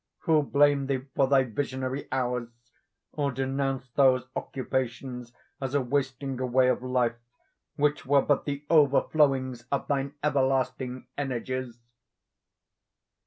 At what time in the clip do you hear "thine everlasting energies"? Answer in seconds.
9.87-11.77